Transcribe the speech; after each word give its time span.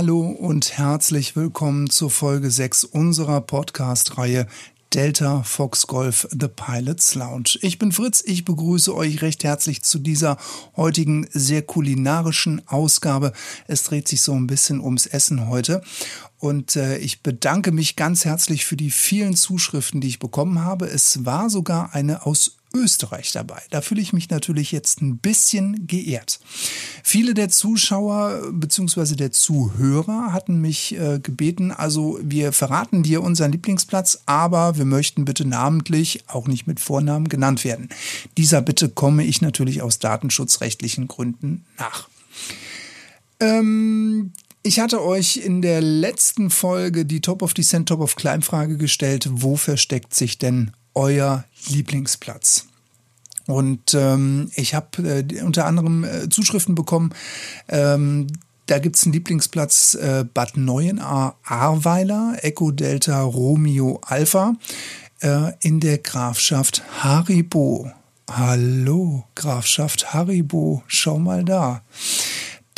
Hallo 0.00 0.20
und 0.20 0.78
herzlich 0.78 1.34
willkommen 1.34 1.90
zur 1.90 2.08
Folge 2.08 2.52
6 2.52 2.84
unserer 2.84 3.40
Podcast-Reihe 3.40 4.46
Delta 4.94 5.42
Fox 5.42 5.88
Golf 5.88 6.28
The 6.30 6.46
Pilots 6.46 7.16
Lounge. 7.16 7.58
Ich 7.62 7.80
bin 7.80 7.90
Fritz, 7.90 8.22
ich 8.24 8.44
begrüße 8.44 8.94
euch 8.94 9.22
recht 9.22 9.42
herzlich 9.42 9.82
zu 9.82 9.98
dieser 9.98 10.36
heutigen 10.76 11.26
sehr 11.32 11.62
kulinarischen 11.62 12.62
Ausgabe. 12.68 13.32
Es 13.66 13.82
dreht 13.82 14.06
sich 14.06 14.22
so 14.22 14.34
ein 14.34 14.46
bisschen 14.46 14.80
ums 14.80 15.06
Essen 15.06 15.48
heute. 15.48 15.82
Und 16.38 16.76
äh, 16.76 16.98
ich 16.98 17.24
bedanke 17.24 17.72
mich 17.72 17.96
ganz 17.96 18.24
herzlich 18.24 18.66
für 18.66 18.76
die 18.76 18.92
vielen 18.92 19.34
Zuschriften, 19.34 20.00
die 20.00 20.06
ich 20.06 20.20
bekommen 20.20 20.64
habe. 20.64 20.86
Es 20.86 21.24
war 21.24 21.50
sogar 21.50 21.92
eine 21.92 22.24
aus 22.24 22.58
Österreich 22.78 23.32
dabei. 23.32 23.62
Da 23.70 23.80
fühle 23.80 24.00
ich 24.00 24.12
mich 24.12 24.30
natürlich 24.30 24.72
jetzt 24.72 25.00
ein 25.00 25.18
bisschen 25.18 25.86
geehrt. 25.86 26.40
Viele 27.02 27.34
der 27.34 27.48
Zuschauer 27.48 28.42
bzw. 28.52 29.16
der 29.16 29.32
Zuhörer 29.32 30.32
hatten 30.32 30.60
mich 30.60 30.96
äh, 30.98 31.18
gebeten, 31.20 31.70
also 31.72 32.18
wir 32.22 32.52
verraten 32.52 33.02
dir 33.02 33.22
unseren 33.22 33.52
Lieblingsplatz, 33.52 34.20
aber 34.26 34.76
wir 34.76 34.84
möchten 34.84 35.24
bitte 35.24 35.44
namentlich, 35.44 36.24
auch 36.28 36.46
nicht 36.46 36.66
mit 36.66 36.80
Vornamen 36.80 37.28
genannt 37.28 37.64
werden. 37.64 37.88
Dieser 38.36 38.62
Bitte 38.62 38.88
komme 38.88 39.24
ich 39.24 39.42
natürlich 39.42 39.82
aus 39.82 39.98
datenschutzrechtlichen 39.98 41.08
Gründen 41.08 41.64
nach. 41.78 42.08
Ähm, 43.40 44.32
ich 44.62 44.80
hatte 44.80 45.02
euch 45.02 45.38
in 45.38 45.62
der 45.62 45.80
letzten 45.80 46.50
Folge 46.50 47.06
die 47.06 47.20
Top 47.20 47.42
of 47.42 47.54
Descent, 47.54 47.88
Top 47.88 48.00
of 48.00 48.16
Climb 48.16 48.44
Frage 48.44 48.76
gestellt, 48.76 49.28
wo 49.30 49.56
versteckt 49.56 50.14
sich 50.14 50.38
denn 50.38 50.72
euer 50.98 51.44
Lieblingsplatz? 51.68 52.66
Und 53.46 53.94
ähm, 53.94 54.50
ich 54.56 54.74
habe 54.74 55.24
äh, 55.30 55.42
unter 55.42 55.64
anderem 55.64 56.04
äh, 56.04 56.28
Zuschriften 56.28 56.74
bekommen. 56.74 57.14
Ähm, 57.68 58.26
da 58.66 58.78
gibt's 58.78 59.04
einen 59.04 59.14
Lieblingsplatz 59.14 59.94
äh, 59.94 60.26
Bad 60.34 60.58
Neuenahr 60.58 61.38
Ahrweiler, 61.42 62.36
Echo 62.42 62.70
Delta 62.70 63.22
Romeo 63.22 64.00
Alpha 64.04 64.54
äh, 65.20 65.52
in 65.60 65.80
der 65.80 65.96
Grafschaft 65.96 66.82
Haribo. 67.02 67.90
Hallo, 68.30 69.24
Grafschaft 69.34 70.12
Haribo, 70.12 70.82
schau 70.86 71.18
mal 71.18 71.44
da. 71.46 71.80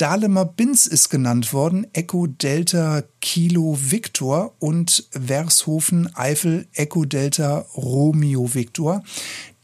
Dahlemer 0.01 0.47
Binz 0.47 0.87
ist 0.87 1.11
genannt 1.11 1.53
worden, 1.53 1.87
Echo 1.93 2.27
Delta 2.27 3.03
Kilo 3.21 3.77
Victor 3.79 4.55
und 4.59 5.07
Vershofen 5.11 6.09
Eifel 6.17 6.67
Echo 6.73 7.05
Delta 7.05 7.67
Romeo 7.77 8.55
Victor. 8.55 9.03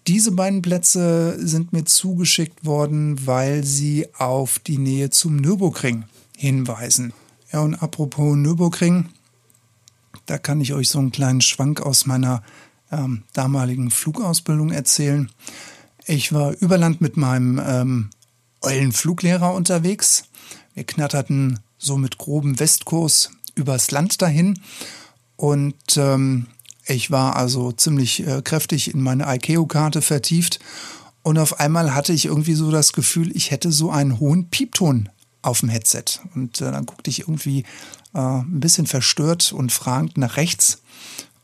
Diese 0.07 0.33
beiden 0.33 0.61
Plätze 0.61 1.39
sind 1.41 1.73
mir 1.73 1.87
zugeschickt 1.87 2.67
worden, 2.67 3.27
weil 3.27 3.65
sie 3.65 4.09
auf 4.19 4.59
die 4.59 4.77
Nähe 4.77 5.09
zum 5.09 5.37
Nürburgring 5.37 6.05
hinweisen. 6.37 7.15
Ja, 7.51 7.61
und 7.61 7.75
apropos 7.77 8.37
Nürburgring, 8.37 9.09
da 10.27 10.37
kann 10.37 10.61
ich 10.61 10.75
euch 10.75 10.91
so 10.91 10.99
einen 10.99 11.13
kleinen 11.13 11.41
Schwank 11.41 11.81
aus 11.81 12.05
meiner 12.05 12.43
ähm, 12.93 13.23
damaligen 13.33 13.91
Flugausbildung 13.91 14.71
erzählen. 14.71 15.31
Ich 16.05 16.35
war 16.35 16.53
über 16.61 16.77
Land 16.77 17.01
mit 17.01 17.17
meinem 17.17 17.59
ähm, 17.65 18.11
Eulenfluglehrer 18.67 19.55
unterwegs. 19.55 20.25
Wir 20.75 20.85
knatterten 20.85 21.61
so 21.79 21.97
mit 21.97 22.19
grobem 22.19 22.59
Westkurs 22.59 23.31
übers 23.55 23.91
Land 23.91 24.21
dahin 24.21 24.61
und 25.37 25.97
ähm, 25.97 26.47
ich 26.87 27.11
war 27.11 27.37
also 27.37 27.73
ziemlich 27.73 28.27
äh, 28.27 28.43
kräftig 28.43 28.93
in 28.93 29.01
meine 29.01 29.25
ICAO-Karte 29.35 30.03
vertieft 30.03 30.59
und 31.23 31.39
auf 31.39 31.59
einmal 31.59 31.95
hatte 31.95 32.13
ich 32.13 32.27
irgendwie 32.27 32.55
so 32.55 32.71
das 32.71 32.93
Gefühl, 32.93 33.35
ich 33.37 33.51
hätte 33.51 33.73
so 33.73 33.91
einen 33.91 34.21
hohen 34.21 34.49
Piepton 34.49 35.09
auf 35.43 35.61
dem 35.61 35.69
Headset. 35.69 36.05
Und 36.35 36.61
äh, 36.61 36.71
dann 36.71 36.87
guckte 36.87 37.11
ich 37.11 37.21
irgendwie 37.21 37.65
äh, 38.15 38.19
ein 38.19 38.61
bisschen 38.61 38.87
verstört 38.87 39.53
und 39.53 39.73
fragend 39.73 40.19
nach 40.19 40.37
rechts 40.37 40.83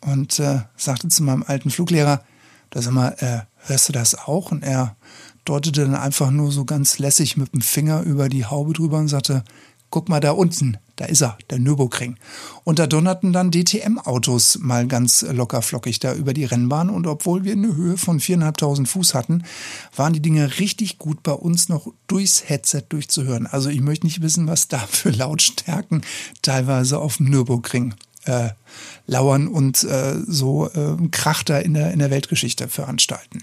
und 0.00 0.38
äh, 0.38 0.60
sagte 0.76 1.08
zu 1.08 1.22
meinem 1.22 1.44
alten 1.46 1.70
Fluglehrer, 1.70 2.24
da 2.70 2.80
sag 2.80 2.92
mal, 2.92 3.16
äh, 3.18 3.40
hörst 3.66 3.88
du 3.88 3.92
das 3.92 4.14
auch? 4.14 4.52
Und 4.52 4.62
er 4.62 4.96
deutete 5.44 5.82
dann 5.82 5.94
einfach 5.94 6.30
nur 6.30 6.52
so 6.52 6.64
ganz 6.64 6.98
lässig 6.98 7.36
mit 7.36 7.52
dem 7.52 7.60
Finger 7.60 8.02
über 8.02 8.28
die 8.28 8.44
Haube 8.44 8.72
drüber 8.72 8.98
und 8.98 9.08
sagte, 9.08 9.44
guck 9.92 10.08
mal 10.08 10.20
da 10.20 10.32
unten, 10.32 10.78
da 10.96 11.04
ist 11.04 11.22
er, 11.22 11.38
der 11.50 11.58
Nürburgring. 11.58 12.16
Und 12.64 12.78
da 12.78 12.86
donnerten 12.86 13.32
dann 13.32 13.50
DTM-Autos 13.50 14.58
mal 14.60 14.88
ganz 14.88 15.22
locker 15.22 15.62
flockig 15.62 16.00
da 16.00 16.14
über 16.14 16.32
die 16.32 16.44
Rennbahn. 16.44 16.90
Und 16.90 17.06
obwohl 17.06 17.44
wir 17.44 17.52
eine 17.52 17.76
Höhe 17.76 17.96
von 17.96 18.18
viereinhalbtausend 18.18 18.88
Fuß 18.88 19.14
hatten, 19.14 19.44
waren 19.94 20.12
die 20.12 20.22
Dinge 20.22 20.58
richtig 20.58 20.98
gut 20.98 21.22
bei 21.22 21.32
uns 21.32 21.68
noch 21.68 21.86
durchs 22.06 22.48
Headset 22.48 22.84
durchzuhören. 22.88 23.46
Also 23.46 23.68
ich 23.68 23.80
möchte 23.80 24.06
nicht 24.06 24.22
wissen, 24.22 24.48
was 24.48 24.66
da 24.66 24.78
für 24.78 25.10
Lautstärken 25.10 26.02
teilweise 26.40 26.98
auf 26.98 27.18
dem 27.18 27.26
Nürburgring 27.26 27.94
äh, 28.24 28.50
lauern 29.06 29.46
und 29.48 29.84
äh, 29.84 30.14
so 30.26 30.70
äh, 30.70 30.96
Krachter 31.10 31.62
in 31.64 31.74
der, 31.74 31.92
in 31.92 31.98
der 31.98 32.10
Weltgeschichte 32.10 32.68
veranstalten. 32.68 33.42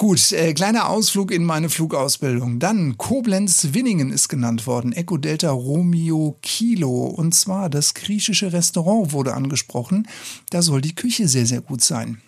Gut, 0.00 0.32
äh, 0.32 0.54
kleiner 0.54 0.88
Ausflug 0.88 1.30
in 1.30 1.44
meine 1.44 1.68
Flugausbildung. 1.68 2.58
Dann 2.58 2.96
Koblenz-Winningen 2.96 4.10
ist 4.10 4.30
genannt 4.30 4.66
worden. 4.66 4.94
Echo 4.94 5.18
Delta 5.18 5.50
Romeo 5.50 6.38
Kilo. 6.40 7.04
Und 7.04 7.34
zwar 7.34 7.68
das 7.68 7.92
griechische 7.92 8.50
Restaurant 8.50 9.12
wurde 9.12 9.34
angesprochen. 9.34 10.08
Da 10.48 10.62
soll 10.62 10.80
die 10.80 10.94
Küche 10.94 11.28
sehr, 11.28 11.44
sehr 11.44 11.60
gut 11.60 11.84
sein. 11.84 12.22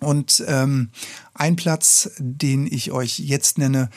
Und 0.00 0.44
ähm, 0.46 0.90
ein 1.32 1.56
Platz, 1.56 2.10
den 2.18 2.66
ich 2.66 2.92
euch 2.92 3.18
jetzt 3.18 3.56
nenne, 3.56 3.88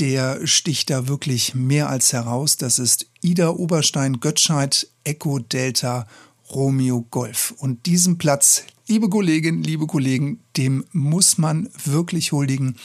der 0.00 0.44
sticht 0.44 0.90
da 0.90 1.06
wirklich 1.06 1.54
mehr 1.54 1.88
als 1.90 2.12
heraus. 2.12 2.56
Das 2.56 2.80
ist 2.80 3.06
Ida 3.20 3.50
Oberstein 3.50 4.18
Göttscheid 4.18 4.88
Echo 5.04 5.38
Delta 5.38 6.08
Romeo 6.50 7.06
Golf. 7.08 7.54
Und 7.58 7.86
diesen 7.86 8.18
Platz 8.18 8.64
liebe 8.92 9.08
Kolleginnen, 9.08 9.62
liebe 9.62 9.86
Kollegen, 9.86 10.40
dem 10.58 10.84
muss 10.92 11.38
man 11.38 11.70
wirklich 11.82 12.32
huldigen 12.32 12.76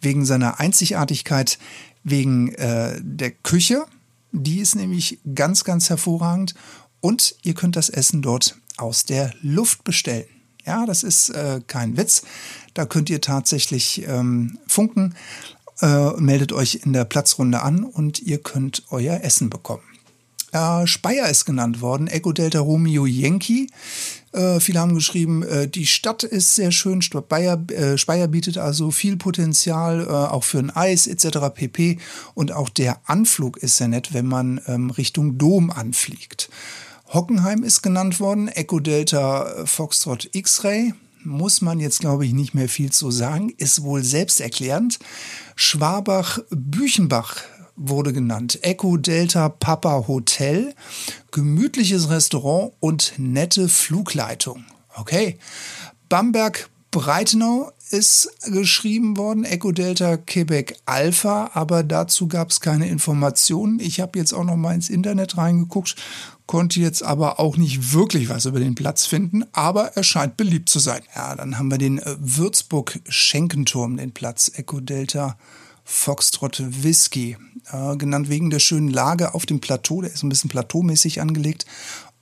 wegen 0.00 0.24
seiner 0.24 0.60
Einzigartigkeit, 0.60 1.58
wegen 2.04 2.54
äh, 2.54 3.00
der 3.02 3.32
Küche. 3.32 3.84
Die 4.30 4.60
ist 4.60 4.76
nämlich 4.76 5.18
ganz, 5.34 5.64
ganz 5.64 5.90
hervorragend. 5.90 6.54
Und 7.00 7.34
ihr 7.42 7.54
könnt 7.54 7.74
das 7.74 7.88
Essen 7.88 8.22
dort 8.22 8.56
aus 8.76 9.04
der 9.04 9.34
Luft 9.42 9.82
bestellen. 9.82 10.28
Ja, 10.64 10.86
das 10.86 11.02
ist 11.02 11.30
äh, 11.30 11.60
kein 11.66 11.96
Witz. 11.96 12.22
Da 12.74 12.86
könnt 12.86 13.10
ihr 13.10 13.20
tatsächlich 13.20 14.06
ähm, 14.06 14.58
funken, 14.68 15.16
äh, 15.80 16.12
meldet 16.18 16.52
euch 16.52 16.82
in 16.84 16.92
der 16.92 17.04
Platzrunde 17.04 17.62
an 17.62 17.82
und 17.82 18.20
ihr 18.20 18.38
könnt 18.38 18.84
euer 18.90 19.22
Essen 19.24 19.50
bekommen. 19.50 19.87
Äh, 20.58 20.86
Speyer 20.86 21.28
ist 21.28 21.44
genannt 21.44 21.80
worden, 21.80 22.08
Echo 22.08 22.32
Delta 22.32 22.60
Romeo 22.60 23.06
Yankee. 23.06 23.68
Äh, 24.32 24.60
viele 24.60 24.80
haben 24.80 24.94
geschrieben, 24.94 25.42
äh, 25.42 25.68
die 25.68 25.86
Stadt 25.86 26.22
ist 26.24 26.54
sehr 26.56 26.72
schön, 26.72 27.00
Speyer, 27.00 27.62
äh, 27.70 27.96
Speyer 27.96 28.28
bietet 28.28 28.58
also 28.58 28.90
viel 28.90 29.16
Potenzial, 29.16 30.06
äh, 30.06 30.10
auch 30.10 30.44
für 30.44 30.58
ein 30.58 30.74
Eis 30.74 31.06
etc. 31.06 31.38
pp. 31.54 31.98
Und 32.34 32.52
auch 32.52 32.68
der 32.68 33.00
Anflug 33.04 33.58
ist 33.58 33.76
sehr 33.76 33.88
nett, 33.88 34.12
wenn 34.12 34.26
man 34.26 34.60
ähm, 34.66 34.90
Richtung 34.90 35.38
Dom 35.38 35.70
anfliegt. 35.70 36.50
Hockenheim 37.12 37.62
ist 37.62 37.82
genannt 37.82 38.20
worden, 38.20 38.48
Echo 38.48 38.80
Delta 38.80 39.64
Foxtrot 39.64 40.28
X-Ray. 40.32 40.92
Muss 41.24 41.62
man 41.62 41.80
jetzt, 41.80 42.00
glaube 42.00 42.26
ich, 42.26 42.32
nicht 42.32 42.54
mehr 42.54 42.68
viel 42.68 42.90
zu 42.92 43.10
sagen, 43.10 43.52
ist 43.56 43.82
wohl 43.82 44.04
selbsterklärend. 44.04 44.98
Schwabach-Büchenbach 45.56 47.42
wurde 47.78 48.12
genannt. 48.12 48.58
Echo 48.62 48.96
Delta 48.96 49.48
Papa 49.48 50.04
Hotel, 50.08 50.74
gemütliches 51.30 52.10
Restaurant 52.10 52.72
und 52.80 53.14
nette 53.16 53.68
Flugleitung. 53.68 54.64
Okay. 54.96 55.38
Bamberg 56.08 56.68
Breitenau 56.90 57.70
ist 57.90 58.30
geschrieben 58.46 59.16
worden, 59.16 59.44
Echo 59.44 59.72
Delta 59.72 60.16
Quebec 60.16 60.76
Alpha, 60.86 61.50
aber 61.54 61.82
dazu 61.82 62.28
gab 62.28 62.50
es 62.50 62.60
keine 62.60 62.88
Informationen. 62.88 63.78
Ich 63.78 64.00
habe 64.00 64.18
jetzt 64.18 64.32
auch 64.32 64.44
noch 64.44 64.56
mal 64.56 64.74
ins 64.74 64.90
Internet 64.90 65.36
reingeguckt, 65.36 65.96
konnte 66.46 66.80
jetzt 66.80 67.02
aber 67.02 67.40
auch 67.40 67.56
nicht 67.56 67.92
wirklich 67.92 68.28
was 68.30 68.46
über 68.46 68.58
den 68.58 68.74
Platz 68.74 69.06
finden, 69.06 69.44
aber 69.52 69.96
er 69.96 70.02
scheint 70.02 70.36
beliebt 70.36 70.68
zu 70.68 70.78
sein. 70.78 71.02
Ja, 71.14 71.34
dann 71.36 71.58
haben 71.58 71.70
wir 71.70 71.78
den 71.78 71.98
äh, 71.98 72.16
Würzburg 72.18 73.00
Schenkenturm, 73.08 73.96
den 73.98 74.12
Platz 74.12 74.50
Echo 74.54 74.80
Delta 74.80 75.36
Foxtrot 75.90 76.62
Whisky, 76.82 77.38
äh, 77.72 77.96
genannt 77.96 78.28
wegen 78.28 78.50
der 78.50 78.58
schönen 78.58 78.88
Lage 78.88 79.32
auf 79.32 79.46
dem 79.46 79.58
Plateau. 79.58 80.02
Der 80.02 80.12
ist 80.12 80.22
ein 80.22 80.28
bisschen 80.28 80.50
plateaumäßig 80.50 81.22
angelegt. 81.22 81.64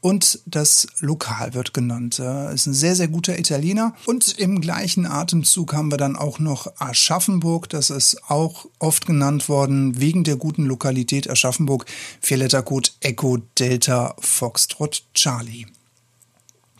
Und 0.01 0.39
das 0.47 0.87
Lokal 1.01 1.53
wird 1.53 1.75
genannt. 1.75 2.21
Äh, 2.21 2.55
ist 2.55 2.67
ein 2.67 2.75
sehr, 2.75 2.95
sehr 2.95 3.09
guter 3.09 3.37
Italiener. 3.37 3.93
Und 4.07 4.39
im 4.39 4.61
gleichen 4.61 5.05
Atemzug 5.05 5.75
haben 5.75 5.91
wir 5.91 5.97
dann 5.97 6.15
auch 6.15 6.39
noch 6.39 6.69
Aschaffenburg. 6.79 7.69
Das 7.69 7.91
ist 7.91 8.31
auch 8.31 8.67
oft 8.79 9.05
genannt 9.05 9.49
worden 9.49 9.99
wegen 9.99 10.23
der 10.23 10.37
guten 10.37 10.65
Lokalität 10.65 11.29
Aschaffenburg. 11.29 11.87
Vierletter 12.21 12.63
Code 12.63 12.91
Echo 13.01 13.39
Delta 13.59 14.15
Foxtrot 14.21 15.03
Charlie. 15.13 15.67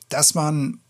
Das 0.09 0.37
war 0.37 0.53
ein 0.53 0.81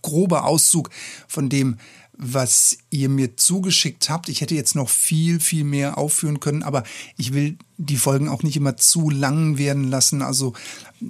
grober 0.00 0.44
Auszug 0.44 0.90
von 1.26 1.48
dem, 1.48 1.78
was 2.20 2.78
ihr 2.90 3.08
mir 3.08 3.36
zugeschickt 3.36 4.10
habt. 4.10 4.28
Ich 4.28 4.42
hätte 4.42 4.54
jetzt 4.54 4.74
noch 4.74 4.90
viel, 4.90 5.40
viel 5.40 5.64
mehr 5.64 5.96
aufführen 5.96 6.38
können, 6.38 6.62
aber 6.62 6.84
ich 7.16 7.32
will 7.32 7.56
die 7.80 7.96
Folgen 7.96 8.28
auch 8.28 8.42
nicht 8.42 8.56
immer 8.56 8.76
zu 8.76 9.08
lang 9.08 9.56
werden 9.56 9.84
lassen. 9.84 10.20
Also 10.20 10.52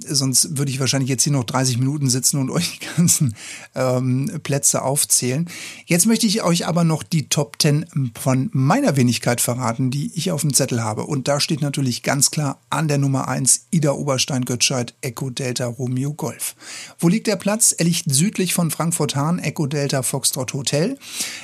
sonst 0.07 0.57
würde 0.57 0.71
ich 0.71 0.79
wahrscheinlich 0.79 1.09
jetzt 1.09 1.23
hier 1.23 1.33
noch 1.33 1.43
30 1.43 1.77
Minuten 1.77 2.09
sitzen 2.09 2.37
und 2.37 2.49
euch 2.51 2.79
die 2.79 2.85
ganzen 2.97 3.35
ähm, 3.75 4.39
Plätze 4.43 4.81
aufzählen. 4.81 5.49
Jetzt 5.85 6.05
möchte 6.05 6.27
ich 6.27 6.43
euch 6.43 6.65
aber 6.67 6.83
noch 6.83 7.03
die 7.03 7.27
Top 7.27 7.61
10 7.61 8.11
von 8.19 8.49
meiner 8.53 8.95
Wenigkeit 8.95 9.41
verraten, 9.41 9.91
die 9.91 10.11
ich 10.15 10.31
auf 10.31 10.41
dem 10.41 10.53
Zettel 10.53 10.81
habe. 10.83 11.03
Und 11.03 11.27
da 11.27 11.39
steht 11.41 11.61
natürlich 11.61 12.03
ganz 12.03 12.31
klar 12.31 12.61
an 12.69 12.87
der 12.87 12.97
Nummer 12.97 13.27
1 13.27 13.65
Ida 13.71 13.91
Oberstein 13.91 14.45
Göttscheid 14.45 14.93
Echo 15.01 15.29
Delta 15.29 15.65
Romeo 15.65 16.13
Golf. 16.13 16.55
Wo 16.99 17.09
liegt 17.09 17.27
der 17.27 17.35
Platz? 17.35 17.73
Er 17.77 17.85
liegt 17.85 18.09
südlich 18.09 18.53
von 18.53 18.71
Frankfurt 18.71 19.15
Hahn 19.15 19.39
Echo 19.39 19.67
Delta 19.67 20.03
Foxtrot 20.03 20.53
Hotel. 20.53 20.97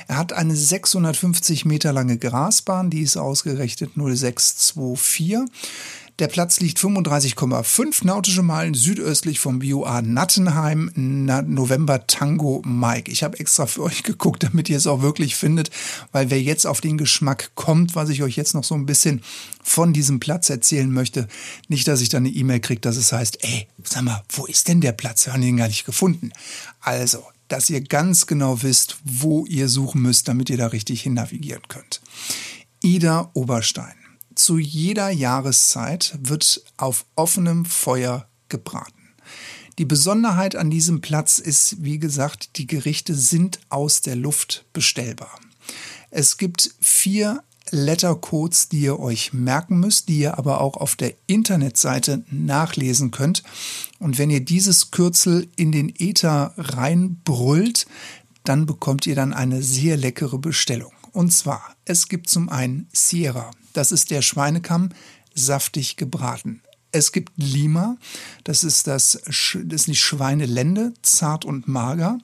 Er 0.06 0.16
hat 0.16 0.32
eine 0.32 0.56
650 0.56 1.66
Meter 1.66 1.92
lange 1.92 2.16
Grasbahn, 2.16 2.88
die 2.88 3.02
ist 3.02 3.18
ausgerechnet 3.18 3.90
0624. 3.96 5.17
Der 6.18 6.26
Platz 6.26 6.58
liegt 6.58 6.78
35,5 6.78 8.04
nautische 8.04 8.42
Meilen 8.42 8.74
südöstlich 8.74 9.38
vom 9.38 9.60
BUA 9.60 10.02
Nattenheim, 10.02 10.90
November 10.96 12.08
Tango 12.08 12.60
Mike. 12.64 13.08
Ich 13.08 13.22
habe 13.22 13.38
extra 13.38 13.66
für 13.66 13.84
euch 13.84 14.02
geguckt, 14.02 14.42
damit 14.42 14.68
ihr 14.68 14.76
es 14.76 14.88
auch 14.88 15.00
wirklich 15.00 15.36
findet, 15.36 15.70
weil 16.10 16.28
wer 16.30 16.42
jetzt 16.42 16.66
auf 16.66 16.80
den 16.80 16.98
Geschmack 16.98 17.52
kommt, 17.54 17.94
was 17.94 18.08
ich 18.08 18.24
euch 18.24 18.34
jetzt 18.34 18.54
noch 18.54 18.64
so 18.64 18.74
ein 18.74 18.84
bisschen 18.84 19.22
von 19.62 19.92
diesem 19.92 20.18
Platz 20.18 20.50
erzählen 20.50 20.90
möchte, 20.90 21.28
nicht, 21.68 21.86
dass 21.86 22.00
ich 22.00 22.08
dann 22.08 22.24
eine 22.24 22.34
E-Mail 22.34 22.58
kriege, 22.58 22.80
dass 22.80 22.96
es 22.96 23.12
heißt, 23.12 23.38
ey, 23.44 23.68
sag 23.84 24.02
mal, 24.02 24.24
wo 24.30 24.46
ist 24.46 24.66
denn 24.66 24.80
der 24.80 24.92
Platz? 24.92 25.24
Wir 25.24 25.34
haben 25.34 25.42
den 25.42 25.56
gar 25.56 25.68
nicht 25.68 25.84
gefunden. 25.84 26.32
Also, 26.80 27.22
dass 27.46 27.70
ihr 27.70 27.80
ganz 27.80 28.26
genau 28.26 28.62
wisst, 28.62 28.98
wo 29.04 29.46
ihr 29.46 29.68
suchen 29.68 30.02
müsst, 30.02 30.26
damit 30.26 30.50
ihr 30.50 30.56
da 30.56 30.66
richtig 30.66 31.02
hin 31.02 31.14
navigieren 31.14 31.62
könnt. 31.68 32.00
Ida 32.82 33.30
Oberstein 33.34 33.97
zu 34.38 34.58
jeder 34.58 35.10
Jahreszeit 35.10 36.18
wird 36.22 36.62
auf 36.76 37.04
offenem 37.16 37.64
Feuer 37.64 38.28
gebraten. 38.48 38.94
Die 39.78 39.84
Besonderheit 39.84 40.56
an 40.56 40.70
diesem 40.70 41.00
Platz 41.00 41.38
ist, 41.38 41.82
wie 41.84 41.98
gesagt, 41.98 42.56
die 42.56 42.66
Gerichte 42.66 43.14
sind 43.14 43.60
aus 43.68 44.00
der 44.00 44.16
Luft 44.16 44.64
bestellbar. 44.72 45.38
Es 46.10 46.36
gibt 46.36 46.74
vier 46.80 47.42
Lettercodes, 47.70 48.68
die 48.68 48.80
ihr 48.80 48.98
euch 48.98 49.32
merken 49.32 49.78
müsst, 49.80 50.08
die 50.08 50.20
ihr 50.20 50.38
aber 50.38 50.60
auch 50.60 50.76
auf 50.76 50.96
der 50.96 51.14
Internetseite 51.26 52.24
nachlesen 52.30 53.10
könnt. 53.10 53.42
Und 53.98 54.18
wenn 54.18 54.30
ihr 54.30 54.44
dieses 54.44 54.90
Kürzel 54.90 55.48
in 55.56 55.70
den 55.70 55.92
Ether 55.96 56.54
reinbrüllt, 56.56 57.86
dann 58.44 58.66
bekommt 58.66 59.06
ihr 59.06 59.14
dann 59.14 59.34
eine 59.34 59.62
sehr 59.62 59.96
leckere 59.96 60.38
Bestellung. 60.38 60.92
Und 61.12 61.32
zwar, 61.32 61.76
es 61.84 62.08
gibt 62.08 62.28
zum 62.30 62.48
einen 62.48 62.88
Sierra. 62.92 63.50
Das 63.72 63.92
ist 63.92 64.10
der 64.10 64.22
Schweinekamm, 64.22 64.90
saftig 65.34 65.96
gebraten. 65.96 66.62
Es 66.90 67.12
gibt 67.12 67.32
Lima, 67.36 67.96
das 68.44 68.64
ist 68.64 68.86
das, 68.86 69.20
das 69.26 69.54
ist 69.54 69.86
die 69.86 69.96
Schweinelende, 69.96 70.94
zart 71.02 71.44
und 71.44 71.68
mager. 71.68 72.18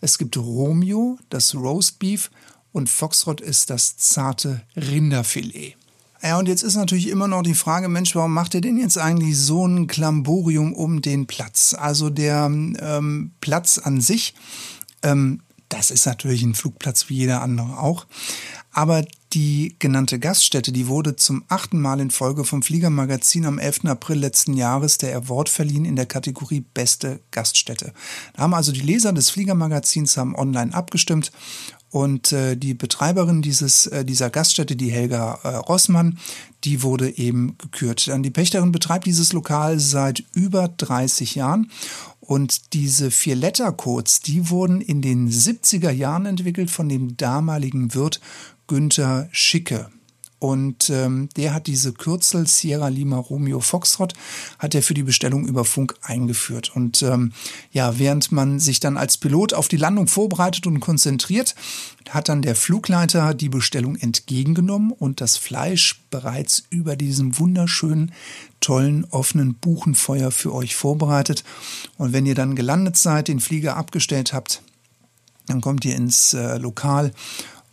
Es 0.00 0.16
gibt 0.16 0.36
Romeo, 0.36 1.18
das 1.28 1.54
Roastbeef 1.54 2.30
und 2.72 2.88
Foxtrot 2.88 3.40
ist 3.40 3.68
das 3.70 3.96
zarte 3.98 4.62
Rinderfilet. 4.74 5.76
Ja, 6.22 6.38
und 6.38 6.48
jetzt 6.48 6.62
ist 6.62 6.76
natürlich 6.76 7.08
immer 7.08 7.28
noch 7.28 7.42
die 7.42 7.54
Frage, 7.54 7.88
Mensch, 7.88 8.14
warum 8.14 8.32
macht 8.32 8.54
ihr 8.54 8.60
denn 8.60 8.78
jetzt 8.78 8.98
eigentlich 8.98 9.38
so 9.38 9.66
ein 9.66 9.86
Klamborium 9.86 10.72
um 10.72 11.02
den 11.02 11.26
Platz? 11.26 11.74
Also 11.78 12.10
der 12.10 12.46
ähm, 12.46 13.32
Platz 13.40 13.78
an 13.78 14.00
sich, 14.00 14.34
ähm, 15.02 15.42
das 15.68 15.90
ist 15.90 16.06
natürlich 16.06 16.42
ein 16.42 16.54
Flugplatz 16.54 17.08
wie 17.08 17.16
jeder 17.16 17.42
andere 17.42 17.78
auch. 17.78 18.06
Aber 18.72 19.04
die 19.32 19.76
genannte 19.78 20.18
Gaststätte, 20.18 20.72
die 20.72 20.86
wurde 20.86 21.16
zum 21.16 21.44
achten 21.48 21.80
Mal 21.80 22.00
in 22.00 22.10
Folge 22.10 22.44
vom 22.44 22.62
Fliegermagazin 22.62 23.44
am 23.44 23.58
11. 23.58 23.86
April 23.86 24.18
letzten 24.18 24.54
Jahres 24.54 24.98
der 24.98 25.16
Award 25.16 25.48
verliehen 25.48 25.84
in 25.84 25.96
der 25.96 26.06
Kategorie 26.06 26.60
Beste 26.60 27.20
Gaststätte. 27.30 27.92
Da 28.34 28.42
haben 28.42 28.54
also 28.54 28.72
die 28.72 28.80
Leser 28.80 29.12
des 29.12 29.30
Fliegermagazins 29.30 30.16
haben 30.16 30.34
online 30.36 30.72
abgestimmt 30.72 31.32
und 31.90 32.32
äh, 32.32 32.56
die 32.56 32.74
Betreiberin 32.74 33.42
dieses, 33.42 33.86
äh, 33.86 34.04
dieser 34.04 34.30
Gaststätte, 34.30 34.76
die 34.76 34.90
Helga 34.90 35.38
äh, 35.42 35.48
Rossmann, 35.48 36.18
die 36.64 36.82
wurde 36.82 37.16
eben 37.16 37.56
gekürt. 37.58 38.08
Dann 38.08 38.22
die 38.22 38.30
Pächterin 38.30 38.72
betreibt 38.72 39.06
dieses 39.06 39.32
Lokal 39.32 39.78
seit 39.78 40.24
über 40.34 40.68
30 40.68 41.36
Jahren 41.36 41.70
und 42.20 42.72
diese 42.74 43.10
vier 43.10 43.36
Lettercodes, 43.36 44.20
die 44.20 44.50
wurden 44.50 44.80
in 44.80 45.00
den 45.00 45.30
70er 45.30 45.90
Jahren 45.90 46.26
entwickelt 46.26 46.70
von 46.70 46.88
dem 46.88 47.16
damaligen 47.16 47.94
Wirt 47.94 48.20
Günther 48.66 49.28
Schicke. 49.30 49.88
Und 50.38 50.90
ähm, 50.90 51.30
der 51.36 51.54
hat 51.54 51.66
diese 51.66 51.94
Kürzel 51.94 52.46
Sierra 52.46 52.88
Lima 52.88 53.16
Romeo 53.16 53.60
Foxtrot 53.60 54.12
hat 54.58 54.74
er 54.74 54.82
für 54.82 54.92
die 54.92 55.02
Bestellung 55.02 55.46
über 55.46 55.64
Funk 55.64 55.94
eingeführt. 56.02 56.76
Und 56.76 57.02
ähm, 57.02 57.32
ja, 57.72 57.98
während 57.98 58.32
man 58.32 58.60
sich 58.60 58.78
dann 58.78 58.98
als 58.98 59.16
Pilot 59.16 59.54
auf 59.54 59.68
die 59.68 59.78
Landung 59.78 60.08
vorbereitet 60.08 60.66
und 60.66 60.80
konzentriert, 60.80 61.54
hat 62.10 62.28
dann 62.28 62.42
der 62.42 62.54
Flugleiter 62.54 63.32
die 63.32 63.48
Bestellung 63.48 63.96
entgegengenommen 63.96 64.92
und 64.92 65.22
das 65.22 65.38
Fleisch 65.38 66.02
bereits 66.10 66.64
über 66.68 66.96
diesem 66.96 67.38
wunderschönen, 67.38 68.12
tollen, 68.60 69.06
offenen 69.06 69.54
Buchenfeuer 69.54 70.30
für 70.30 70.54
euch 70.54 70.76
vorbereitet. 70.76 71.44
Und 71.96 72.12
wenn 72.12 72.26
ihr 72.26 72.34
dann 72.34 72.56
gelandet 72.56 72.96
seid, 72.96 73.28
den 73.28 73.40
Flieger 73.40 73.76
abgestellt 73.76 74.34
habt, 74.34 74.62
dann 75.46 75.60
kommt 75.60 75.84
ihr 75.84 75.96
ins 75.96 76.34
äh, 76.34 76.58
Lokal 76.58 77.12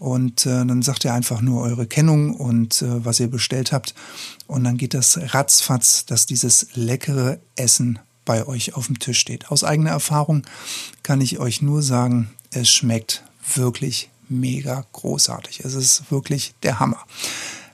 und 0.03 0.45
äh, 0.45 0.65
dann 0.65 0.81
sagt 0.81 1.05
ihr 1.05 1.13
einfach 1.13 1.39
nur 1.39 1.61
eure 1.61 1.87
Kennung 1.87 2.35
und 2.35 2.81
äh, 2.81 3.05
was 3.05 3.21
ihr 3.21 3.29
bestellt 3.29 3.71
habt. 3.71 3.95
Und 4.47 4.65
dann 4.65 4.75
geht 4.75 4.93
das 4.93 5.33
ratzfatz, 5.33 6.05
dass 6.05 6.25
dieses 6.25 6.67
leckere 6.73 7.39
Essen 7.55 7.99
bei 8.25 8.45
euch 8.45 8.75
auf 8.75 8.87
dem 8.87 8.99
Tisch 8.99 9.17
steht. 9.17 9.49
Aus 9.49 9.63
eigener 9.63 9.91
Erfahrung 9.91 10.43
kann 11.03 11.21
ich 11.21 11.39
euch 11.39 11.61
nur 11.61 11.81
sagen, 11.81 12.29
es 12.51 12.69
schmeckt 12.69 13.23
wirklich 13.55 14.09
mega 14.27 14.85
großartig. 14.91 15.61
Es 15.61 15.73
ist 15.73 16.11
wirklich 16.11 16.53
der 16.63 16.81
Hammer. 16.81 16.99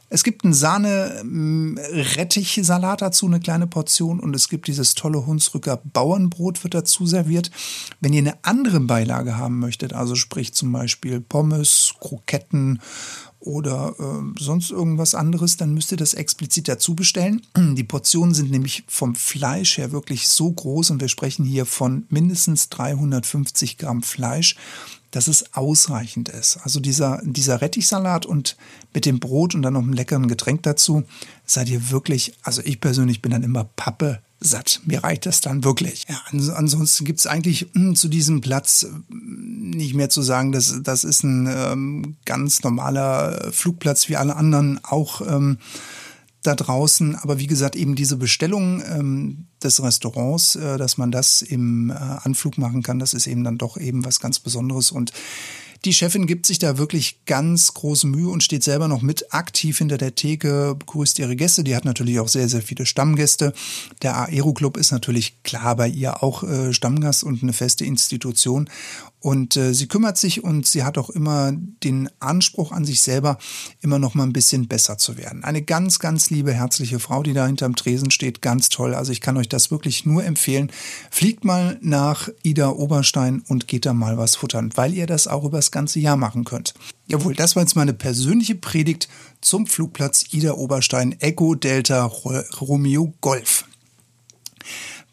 Es 0.09 0.23
gibt 0.23 0.43
einen 0.43 0.53
Sahne-Rettichsalat 0.53 3.03
dazu, 3.03 3.27
eine 3.27 3.39
kleine 3.39 3.67
Portion. 3.67 4.19
Und 4.19 4.35
es 4.35 4.49
gibt 4.49 4.65
dieses 4.67 4.95
tolle 4.95 5.23
Hunsrücker 5.25 5.79
Bauernbrot, 5.83 6.63
wird 6.63 6.73
dazu 6.73 7.05
serviert. 7.05 7.51
Wenn 8.01 8.13
ihr 8.13 8.19
eine 8.19 8.37
andere 8.41 8.79
Beilage 8.79 9.37
haben 9.37 9.59
möchtet, 9.59 9.93
also 9.93 10.15
sprich 10.15 10.53
zum 10.53 10.71
Beispiel 10.71 11.21
Pommes, 11.21 11.93
Kroketten 11.99 12.81
oder 13.39 13.95
äh, 13.99 14.39
sonst 14.39 14.71
irgendwas 14.71 15.15
anderes, 15.15 15.57
dann 15.57 15.73
müsst 15.73 15.91
ihr 15.91 15.97
das 15.97 16.13
explizit 16.13 16.67
dazu 16.67 16.95
bestellen. 16.95 17.41
Die 17.57 17.83
Portionen 17.83 18.33
sind 18.33 18.51
nämlich 18.51 18.83
vom 18.87 19.15
Fleisch 19.15 19.77
her 19.77 19.91
wirklich 19.91 20.27
so 20.27 20.51
groß 20.51 20.91
und 20.91 21.01
wir 21.01 21.07
sprechen 21.07 21.45
hier 21.45 21.65
von 21.65 22.05
mindestens 22.09 22.69
350 22.69 23.77
Gramm 23.77 24.03
Fleisch 24.03 24.55
dass 25.11 25.27
es 25.27 25.55
ausreichend 25.55 26.29
ist. 26.29 26.57
Also 26.57 26.79
dieser, 26.79 27.21
dieser 27.23 27.61
Rettichsalat 27.61 28.25
und 28.25 28.57
mit 28.93 29.05
dem 29.05 29.19
Brot 29.19 29.55
und 29.55 29.61
dann 29.61 29.73
noch 29.73 29.81
einem 29.81 29.93
leckeren 29.93 30.27
Getränk 30.27 30.63
dazu, 30.63 31.03
seid 31.45 31.69
ihr 31.69 31.89
wirklich, 31.89 32.33
also 32.43 32.61
ich 32.63 32.79
persönlich 32.79 33.21
bin 33.21 33.31
dann 33.31 33.43
immer 33.43 33.63
Pappe 33.63 34.21
satt. 34.39 34.81
Mir 34.85 35.03
reicht 35.03 35.25
das 35.25 35.41
dann 35.41 35.63
wirklich. 35.63 36.05
Ja, 36.07 36.21
ansonsten 36.31 37.05
gibt 37.05 37.19
es 37.19 37.27
eigentlich 37.27 37.67
mh, 37.73 37.81
hm, 37.81 37.95
zu 37.95 38.07
diesem 38.07 38.41
Platz 38.41 38.87
hm, 38.87 39.71
nicht 39.71 39.93
mehr 39.93 40.09
zu 40.09 40.21
sagen, 40.21 40.51
das, 40.51 40.81
das 40.83 41.03
ist 41.03 41.23
ein 41.23 41.47
ähm, 41.51 42.17
ganz 42.25 42.63
normaler 42.63 43.51
Flugplatz 43.51 44.09
wie 44.09 44.15
alle 44.15 44.35
anderen 44.35 44.79
auch. 44.83 45.21
Ähm, 45.21 45.57
da 46.43 46.55
draußen. 46.55 47.15
Aber 47.15 47.39
wie 47.39 47.47
gesagt, 47.47 47.75
eben 47.75 47.95
diese 47.95 48.15
Bestellung 48.17 48.81
ähm, 48.89 49.47
des 49.61 49.83
Restaurants, 49.83 50.55
äh, 50.55 50.77
dass 50.77 50.97
man 50.97 51.11
das 51.11 51.41
im 51.41 51.89
äh, 51.89 51.93
Anflug 51.93 52.57
machen 52.57 52.81
kann, 52.81 52.99
das 52.99 53.13
ist 53.13 53.27
eben 53.27 53.43
dann 53.43 53.57
doch 53.57 53.77
eben 53.77 54.05
was 54.05 54.19
ganz 54.19 54.39
Besonderes. 54.39 54.91
Und 54.91 55.11
die 55.85 55.93
Chefin 55.93 56.27
gibt 56.27 56.45
sich 56.45 56.59
da 56.59 56.77
wirklich 56.77 57.25
ganz 57.25 57.73
große 57.73 58.07
Mühe 58.07 58.29
und 58.29 58.43
steht 58.43 58.63
selber 58.63 58.87
noch 58.87 59.01
mit 59.01 59.33
aktiv 59.33 59.77
hinter 59.77 59.97
der 59.97 60.15
Theke, 60.15 60.75
begrüßt 60.77 61.19
ihre 61.19 61.35
Gäste. 61.35 61.63
Die 61.63 61.75
hat 61.75 61.85
natürlich 61.85 62.19
auch 62.19 62.27
sehr, 62.27 62.49
sehr 62.49 62.61
viele 62.61 62.85
Stammgäste. 62.85 63.53
Der 64.01 64.17
Aero 64.17 64.53
Club 64.53 64.77
ist 64.77 64.91
natürlich 64.91 65.41
klar 65.43 65.75
bei 65.75 65.87
ihr 65.87 66.21
auch 66.21 66.43
äh, 66.43 66.73
Stammgast 66.73 67.23
und 67.23 67.43
eine 67.43 67.53
feste 67.53 67.85
Institution. 67.85 68.69
Und 69.21 69.57
äh, 69.57 69.73
sie 69.73 69.87
kümmert 69.87 70.17
sich 70.17 70.43
und 70.43 70.65
sie 70.65 70.83
hat 70.83 70.97
auch 70.97 71.09
immer 71.09 71.51
den 71.51 72.09
Anspruch 72.19 72.71
an 72.71 72.85
sich 72.85 73.01
selber, 73.01 73.37
immer 73.81 73.99
noch 73.99 74.15
mal 74.15 74.23
ein 74.23 74.31
bisschen 74.31 74.69
besser 74.69 74.97
zu 74.97 75.17
werden. 75.17 75.43
Eine 75.43 75.61
ganz, 75.61 75.99
ganz 75.99 76.29
liebe, 76.29 76.53
herzliche 76.53 76.99
Frau, 76.99 77.21
die 77.21 77.33
da 77.33 77.45
hinterm 77.45 77.75
Tresen 77.75 78.11
steht, 78.11 78.41
ganz 78.41 78.69
toll. 78.69 78.95
Also 78.95 79.11
ich 79.11 79.19
kann 79.19 79.35
euch 79.35 79.49
das 79.49 79.71
wirklich 79.71 80.05
nur 80.05 80.23
empfehlen. 80.23 80.71
Fliegt 81.11 81.43
mal 81.43 81.77
nach 81.81 82.29
Ida 82.43 82.69
Oberstein 82.69 83.43
und 83.47 83.67
geht 83.67 83.85
da 83.85 83.93
mal 83.93 84.17
was 84.17 84.37
futtern, 84.37 84.71
weil 84.75 84.93
ihr 84.93 85.05
das 85.05 85.27
auch 85.27 85.43
über 85.43 85.61
das 85.69 85.71
ganze 85.71 85.99
Jahr 85.99 86.17
machen 86.17 86.45
könnt. 86.45 86.73
Jawohl, 87.07 87.35
das 87.35 87.55
war 87.55 87.63
jetzt 87.63 87.75
meine 87.75 87.93
persönliche 87.93 88.55
Predigt 88.55 89.07
zum 89.39 89.67
Flugplatz 89.67 90.25
Ida 90.31 90.53
Oberstein 90.53 91.15
Echo 91.19 91.55
Delta 91.55 92.05
Romeo 92.05 93.13
Golf. 93.21 93.65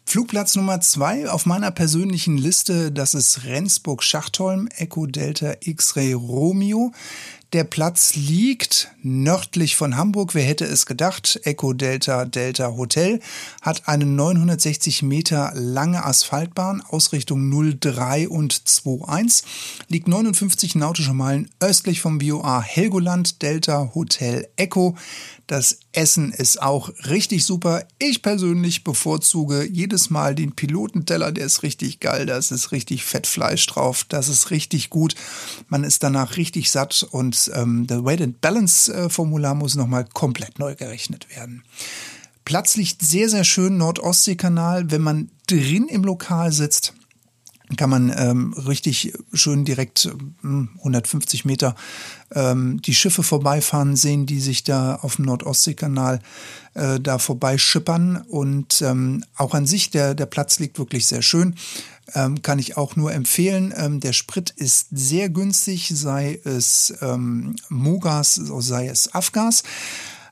Flugplatz 0.05 0.55
Nummer 0.55 0.81
zwei 0.81 1.29
auf 1.29 1.45
meiner 1.45 1.69
persönlichen 1.69 2.37
Liste, 2.37 2.91
das 2.91 3.13
ist 3.13 3.43
Rendsburg-Schachtholm, 3.43 4.69
Echo 4.77 5.05
Delta 5.05 5.53
X-Ray 5.59 6.13
Romeo. 6.13 6.91
Der 7.57 7.63
Platz 7.63 8.13
liegt 8.13 8.91
nördlich 9.01 9.77
von 9.77 9.97
Hamburg. 9.97 10.35
Wer 10.35 10.43
hätte 10.43 10.65
es 10.65 10.85
gedacht? 10.85 11.39
Echo 11.43 11.73
Delta 11.73 12.25
Delta 12.25 12.77
Hotel 12.77 13.19
hat 13.63 13.87
eine 13.87 14.05
960 14.05 15.01
Meter 15.01 15.51
lange 15.55 16.05
Asphaltbahn, 16.05 16.83
Ausrichtung 16.87 17.49
03 17.79 18.29
und 18.29 18.61
21, 18.85 19.43
liegt 19.87 20.07
59 20.07 20.75
nautische 20.75 21.15
Meilen 21.15 21.49
östlich 21.59 21.99
vom 21.99 22.19
BOA 22.19 22.61
Helgoland 22.61 23.41
Delta 23.41 23.89
Hotel 23.95 24.47
Echo. 24.55 24.95
Das 25.47 25.79
Essen 25.93 26.33
ist 26.33 26.61
auch 26.61 26.89
richtig 27.09 27.45
super. 27.45 27.85
Ich 27.99 28.21
persönlich 28.21 28.83
bevorzuge 28.83 29.65
jedes 29.65 30.09
Mal 30.09 30.35
den 30.35 30.51
Pilotenteller, 30.51 31.31
der 31.31 31.45
ist 31.45 31.63
richtig 31.63 32.01
geil. 32.01 32.25
Da 32.25 32.37
ist 32.37 32.71
richtig 32.73 33.05
Fettfleisch 33.05 33.65
drauf. 33.65 34.03
Das 34.09 34.27
ist 34.27 34.51
richtig 34.51 34.89
gut. 34.89 35.15
Man 35.69 35.85
ist 35.85 36.03
danach 36.03 36.35
richtig 36.35 36.69
satt 36.69 37.07
und 37.11 37.46
ähm, 37.53 37.87
das 37.87 38.03
Weight 38.03 38.21
and 38.21 38.41
Balance 38.41 38.93
äh, 38.93 39.09
Formular 39.09 39.55
muss 39.55 39.75
nochmal 39.75 40.05
komplett 40.13 40.59
neu 40.59 40.75
gerechnet 40.75 41.27
werden. 41.35 41.63
Platz 42.45 42.77
liegt 42.77 43.01
sehr, 43.01 43.27
sehr 43.29 43.43
schön 43.43 43.77
Nord-Ostsee-Kanal. 43.77 44.89
Wenn 44.89 45.01
man 45.01 45.29
drin 45.47 45.87
im 45.89 46.03
Lokal 46.03 46.51
sitzt, 46.51 46.93
kann 47.75 47.89
man 47.89 48.13
ähm, 48.15 48.53
richtig 48.53 49.13
schön 49.33 49.65
direkt 49.65 50.09
ähm, 50.43 50.69
150 50.77 51.43
Meter 51.43 51.75
ähm, 52.33 52.81
die 52.81 52.93
Schiffe 52.93 53.23
vorbeifahren 53.23 53.97
sehen, 53.97 54.25
die 54.25 54.39
sich 54.39 54.63
da 54.63 54.95
auf 54.95 55.17
dem 55.17 55.25
Nord-Ostsee-Kanal 55.25 56.21
äh, 56.75 56.99
da 56.99 57.19
vorbeischippern. 57.19 58.23
Und 58.29 58.81
ähm, 58.81 59.25
auch 59.35 59.53
an 59.53 59.65
sich, 59.65 59.89
der, 59.89 60.15
der 60.15 60.27
Platz 60.27 60.59
liegt 60.59 60.79
wirklich 60.79 61.07
sehr 61.07 61.21
schön. 61.21 61.55
Ähm, 62.13 62.41
kann 62.41 62.57
ich 62.57 62.77
auch 62.77 62.95
nur 62.95 63.13
empfehlen. 63.13 63.73
Ähm, 63.75 63.99
der 63.99 64.13
Sprit 64.13 64.51
ist 64.51 64.87
sehr 64.91 65.27
günstig, 65.29 65.91
sei 65.93 66.39
es 66.45 66.93
ähm, 67.01 67.57
Mogas, 67.67 68.35
sei 68.35 68.87
es 68.87 69.13
Afgas. 69.13 69.63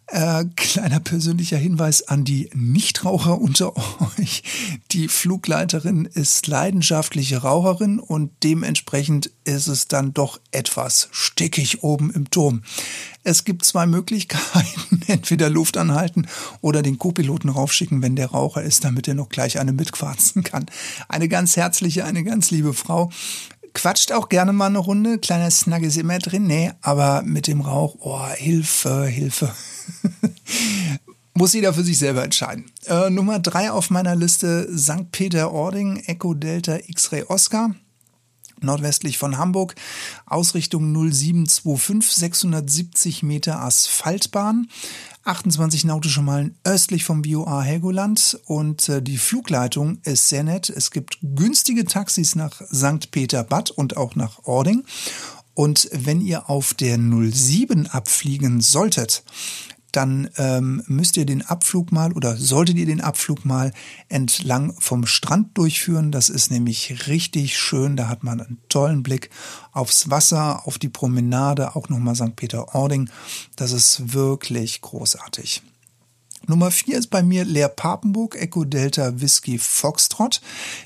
Äh, 0.08 0.46
kleiner 0.56 1.00
persönlicher 1.00 1.58
Hinweis 1.58 2.08
an 2.08 2.26
die 2.26 2.52
Nichtraucher 2.54 3.42
unter 3.42 3.76
euch. 3.76 4.44
Die 4.92 5.08
Flugleiterin 5.08 6.06
ist 6.06 6.46
leidenschaftliche 6.46 7.40
Raucherin 7.40 8.00
und 8.00 8.32
dementsprechend 8.44 9.32
ist 9.46 9.68
es 9.68 9.88
dann 9.88 10.14
doch 10.14 10.40
etwas 10.52 11.10
stickig 11.12 11.82
oben 11.82 12.12
im 12.12 12.30
Turm. 12.30 12.62
Es 13.24 13.46
gibt 13.46 13.66
zwei 13.66 13.88
Möglichkeiten, 13.88 15.02
entweder 15.08 15.50
Luft 15.50 15.76
anhalten 15.76 16.28
oder 16.62 16.84
den 16.84 17.00
Co-Piloten 17.00 17.50
raufschicken, 17.50 18.04
wenn 18.04 18.16
der 18.16 18.28
Raucher 18.28 18.62
ist, 18.62 18.84
damit 18.84 19.08
er 19.08 19.16
noch 19.16 19.30
gleich 19.30 19.60
eine 19.60 19.74
mitquarzen 19.74 20.44
kann. 20.44 20.68
Eine 21.10 21.28
ganz 21.28 21.58
herzliche, 21.58 22.06
eine 22.06 22.24
ganz 22.24 22.52
liebe 22.52 22.74
Frau 22.74 23.10
quatscht 23.74 24.12
auch 24.14 24.30
gerne 24.30 24.54
mal 24.54 24.68
eine 24.68 24.78
Runde. 24.78 25.20
Kleiner 25.20 25.52
Snug 25.52 25.82
ist 25.82 25.98
immer 25.98 26.18
drin. 26.20 26.48
Nee, 26.48 26.72
aber 26.82 27.24
mit 27.24 27.48
dem 27.48 27.60
Rauch, 27.60 27.96
oh, 28.00 28.26
Hilfe, 28.30 29.06
Hilfe. 29.06 29.54
Muss 31.34 31.54
jeder 31.54 31.74
für 31.74 31.84
sich 31.84 31.98
selber 31.98 32.24
entscheiden. 32.24 32.66
Äh, 32.86 33.10
Nummer 33.10 33.40
drei 33.40 33.70
auf 33.70 33.90
meiner 33.90 34.16
Liste 34.16 34.70
St. 34.78 35.12
Peter-Ording, 35.12 35.98
Echo 36.06 36.34
Delta 36.34 36.78
X-Ray 36.88 37.24
Oscar. 37.28 37.76
Nordwestlich 38.62 39.18
von 39.18 39.38
Hamburg, 39.38 39.76
Ausrichtung 40.26 40.94
0725, 40.94 42.16
670 42.16 43.24
Meter 43.24 43.62
Asphaltbahn, 43.62 44.70
28 45.26 45.84
nautische 45.84 46.22
Meilen 46.22 46.56
östlich 46.64 47.04
vom 47.04 47.22
BioA 47.22 47.62
Helgoland 47.62 48.40
und 48.46 48.88
äh, 48.88 49.02
die 49.02 49.18
Flugleitung 49.18 50.00
ist 50.04 50.30
sehr 50.30 50.44
nett. 50.44 50.70
Es 50.70 50.92
gibt 50.92 51.18
günstige 51.22 51.84
Taxis 51.84 52.36
nach 52.36 52.62
St. 52.62 53.12
Peter-Bad 53.12 53.72
und 53.72 53.98
auch 53.98 54.16
nach 54.16 54.46
Ording. 54.46 54.86
Und 55.54 55.90
wenn 55.92 56.22
ihr 56.22 56.50
auf 56.50 56.74
der 56.74 56.98
07 56.98 57.88
abfliegen 57.88 58.62
solltet, 58.62 59.24
dann 59.96 60.30
ähm, 60.38 60.84
müsst 60.88 61.18
ihr 61.18 61.26
den 61.26 61.42
Abflug 61.42 61.92
mal 61.92 62.12
oder 62.14 62.36
solltet 62.36 62.78
ihr 62.78 62.86
den 62.86 63.02
Abflug 63.02 63.46
mal 63.46 63.72
entlang 64.10 64.74
vom 64.80 65.06
Strand 65.06 65.58
durchführen. 65.58 66.12
Das 66.12 66.30
ist 66.30 66.52
nämlich 66.52 67.08
richtig 67.08 67.58
schön. 67.58 67.96
Da 67.96 68.08
hat 68.08 68.24
man 68.24 68.42
einen 68.42 68.58
tollen 68.70 69.04
Blick 69.04 69.30
aufs 69.72 70.10
Wasser, 70.10 70.68
auf 70.68 70.78
die 70.78 70.90
Promenade, 70.90 71.76
auch 71.76 71.90
nochmal 71.90 72.16
St. 72.16 72.36
Peter-Ording. 72.36 73.10
Das 73.56 73.72
ist 73.72 74.14
wirklich 74.14 74.82
großartig. 74.82 75.62
Nummer 76.48 76.70
4 76.70 77.00
ist 77.00 77.08
bei 77.08 77.24
mir 77.24 77.44
Leer 77.44 77.70
Papenburg, 77.70 78.36
Echo 78.36 78.66
Delta 78.66 79.20
Whisky 79.20 79.58
Foxtrot. 79.58 80.42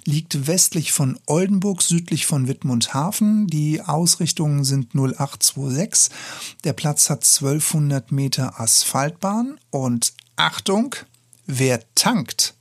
Liegt 0.05 0.47
westlich 0.47 0.91
von 0.91 1.19
Oldenburg, 1.25 1.81
südlich 1.81 2.25
von 2.25 2.47
Wittmundhafen. 2.47 3.47
Die 3.47 3.81
Ausrichtungen 3.81 4.63
sind 4.63 4.95
0826. 4.95 6.15
Der 6.63 6.73
Platz 6.73 7.09
hat 7.09 7.25
1200 7.25 8.11
Meter 8.11 8.59
Asphaltbahn. 8.59 9.59
Und 9.69 10.13
Achtung, 10.35 10.95
wer 11.45 11.81
tankt, 11.95 12.53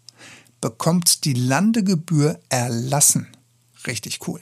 bekommt 0.60 1.24
die 1.24 1.34
Landegebühr 1.34 2.40
erlassen. 2.48 3.28
Richtig 3.86 4.26
cool. 4.26 4.40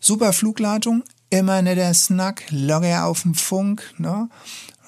Super 0.00 0.32
Flugleitung, 0.32 1.04
immer 1.28 1.60
netter 1.60 1.92
Snack, 1.92 2.44
locker 2.50 3.04
auf 3.04 3.22
dem 3.22 3.34
Funk. 3.34 3.94
Ne? 3.98 4.28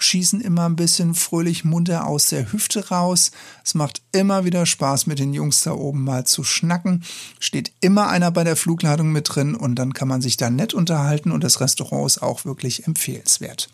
Schießen 0.02 0.40
immer 0.40 0.66
ein 0.66 0.76
bisschen 0.76 1.14
fröhlich 1.14 1.64
munter 1.64 2.06
aus 2.06 2.28
der 2.28 2.52
Hüfte 2.52 2.88
raus. 2.88 3.30
Es 3.64 3.75
macht 3.75 4.02
immer 4.12 4.44
wieder 4.44 4.66
Spaß, 4.66 5.06
mit 5.06 5.18
den 5.18 5.32
Jungs 5.32 5.62
da 5.62 5.73
oben 5.73 6.04
mal 6.04 6.26
zu 6.26 6.44
schnacken. 6.44 7.04
Steht 7.38 7.73
immer 7.80 8.09
einer 8.09 8.30
bei 8.30 8.44
der 8.44 8.56
Flugladung 8.56 9.12
mit 9.12 9.35
drin 9.35 9.54
und 9.54 9.76
dann 9.76 9.94
kann 9.94 10.09
man 10.09 10.23
sich 10.23 10.37
da 10.37 10.50
nett 10.50 10.75
unterhalten 10.75 11.32
und 11.32 11.44
das 11.44 11.61
Restaurant 11.61 12.06
ist 12.06 12.23
auch 12.23 12.44
wirklich 12.44 12.87
empfehlenswert. 12.87 13.68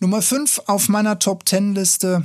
Nummer 0.00 0.22
5 0.22 0.62
auf 0.66 0.88
meiner 0.88 1.18
Top 1.18 1.48
10 1.48 1.74
Liste 1.74 2.24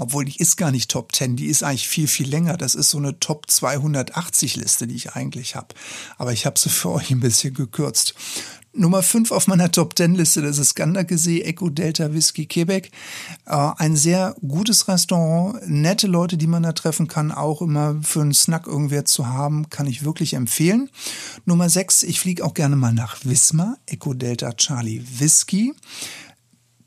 obwohl 0.00 0.24
die 0.24 0.36
ist 0.38 0.56
gar 0.56 0.70
nicht 0.70 0.90
Top 0.90 1.14
10, 1.14 1.36
die 1.36 1.46
ist 1.46 1.62
eigentlich 1.62 1.86
viel, 1.86 2.08
viel 2.08 2.28
länger. 2.28 2.56
Das 2.56 2.74
ist 2.74 2.90
so 2.90 2.98
eine 2.98 3.20
Top 3.20 3.50
280 3.50 4.56
Liste, 4.56 4.86
die 4.86 4.94
ich 4.94 5.12
eigentlich 5.12 5.56
habe. 5.56 5.74
Aber 6.16 6.32
ich 6.32 6.46
habe 6.46 6.58
sie 6.58 6.68
für 6.70 6.90
euch 6.90 7.10
ein 7.10 7.20
bisschen 7.20 7.52
gekürzt. 7.52 8.14
Nummer 8.72 9.02
5 9.02 9.32
auf 9.32 9.48
meiner 9.48 9.70
Top 9.72 9.96
10 9.98 10.14
Liste, 10.14 10.42
das 10.42 10.58
ist 10.58 10.76
Ganderkesee 10.76 11.42
Echo 11.42 11.70
Delta 11.70 12.14
Whisky 12.14 12.46
Quebec. 12.46 12.92
Äh, 13.44 13.70
ein 13.76 13.96
sehr 13.96 14.36
gutes 14.46 14.86
Restaurant, 14.86 15.60
nette 15.68 16.06
Leute, 16.06 16.36
die 16.36 16.46
man 16.46 16.62
da 16.62 16.72
treffen 16.72 17.08
kann, 17.08 17.32
auch 17.32 17.62
immer 17.62 17.96
für 18.00 18.20
einen 18.20 18.32
Snack 18.32 18.68
irgendwer 18.68 19.04
zu 19.04 19.26
haben, 19.26 19.68
kann 19.70 19.88
ich 19.88 20.04
wirklich 20.04 20.34
empfehlen. 20.34 20.88
Nummer 21.44 21.68
6, 21.68 22.04
ich 22.04 22.20
fliege 22.20 22.44
auch 22.44 22.54
gerne 22.54 22.76
mal 22.76 22.94
nach 22.94 23.16
Wismar, 23.24 23.76
Echo 23.86 24.14
Delta 24.14 24.52
Charlie 24.52 25.02
Whisky. 25.18 25.74